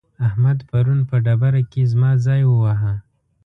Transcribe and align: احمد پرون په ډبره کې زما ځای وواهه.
احمد 0.27 0.59
پرون 0.69 0.99
په 1.09 1.15
ډبره 1.25 1.61
کې 1.71 1.81
زما 1.91 2.11
ځای 2.25 2.41
وواهه. 2.47 2.93